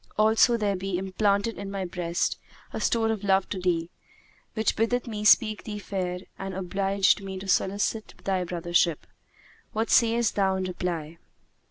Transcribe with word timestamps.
Also, 0.17 0.57
there 0.57 0.75
be 0.75 0.97
implanted 0.97 1.59
in 1.59 1.69
my 1.69 1.85
breast 1.85 2.39
a 2.73 2.81
store 2.81 3.11
of 3.11 3.23
love 3.23 3.47
to 3.49 3.59
thee, 3.59 3.91
which 4.55 4.75
biddeth 4.75 5.05
me 5.05 5.23
speak 5.23 5.63
thee 5.63 5.77
fair 5.77 6.21
and 6.39 6.55
obligeth 6.55 7.21
me 7.21 7.37
to 7.37 7.47
solicit 7.47 8.15
thy 8.23 8.43
brothership. 8.43 9.05
What 9.73 9.91
sayest 9.91 10.33
thou 10.35 10.55
in 10.55 10.63
reply?" 10.63 11.19